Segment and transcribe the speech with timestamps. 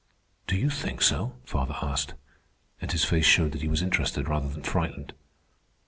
[0.47, 2.15] "Do you think so?" father asked,
[2.81, 5.13] and his face showed that he was interested rather than frightened.